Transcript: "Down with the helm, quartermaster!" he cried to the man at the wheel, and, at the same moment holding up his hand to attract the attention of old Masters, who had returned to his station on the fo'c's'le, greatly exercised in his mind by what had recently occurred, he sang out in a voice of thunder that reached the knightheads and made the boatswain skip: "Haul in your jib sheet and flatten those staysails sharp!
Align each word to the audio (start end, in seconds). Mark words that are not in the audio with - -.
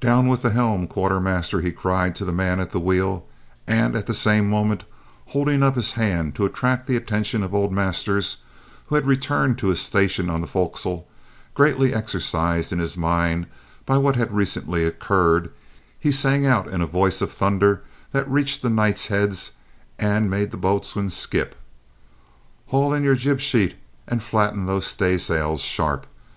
"Down 0.00 0.28
with 0.28 0.42
the 0.42 0.50
helm, 0.50 0.86
quartermaster!" 0.86 1.60
he 1.60 1.72
cried 1.72 2.14
to 2.14 2.24
the 2.24 2.30
man 2.30 2.60
at 2.60 2.70
the 2.70 2.78
wheel, 2.78 3.26
and, 3.66 3.96
at 3.96 4.06
the 4.06 4.14
same 4.14 4.48
moment 4.48 4.84
holding 5.30 5.60
up 5.64 5.74
his 5.74 5.94
hand 5.94 6.36
to 6.36 6.44
attract 6.46 6.86
the 6.86 6.94
attention 6.94 7.42
of 7.42 7.52
old 7.52 7.72
Masters, 7.72 8.36
who 8.86 8.94
had 8.94 9.08
returned 9.08 9.58
to 9.58 9.66
his 9.66 9.80
station 9.80 10.30
on 10.30 10.40
the 10.40 10.46
fo'c's'le, 10.46 11.02
greatly 11.54 11.92
exercised 11.92 12.72
in 12.72 12.78
his 12.78 12.96
mind 12.96 13.46
by 13.84 13.98
what 13.98 14.14
had 14.14 14.32
recently 14.32 14.84
occurred, 14.84 15.50
he 15.98 16.12
sang 16.12 16.46
out 16.46 16.68
in 16.68 16.80
a 16.80 16.86
voice 16.86 17.20
of 17.20 17.32
thunder 17.32 17.82
that 18.12 18.30
reached 18.30 18.62
the 18.62 18.70
knightheads 18.70 19.50
and 19.98 20.30
made 20.30 20.52
the 20.52 20.56
boatswain 20.56 21.10
skip: 21.10 21.56
"Haul 22.68 22.94
in 22.94 23.02
your 23.02 23.16
jib 23.16 23.40
sheet 23.40 23.74
and 24.06 24.22
flatten 24.22 24.66
those 24.66 24.86
staysails 24.86 25.60
sharp! 25.60 26.06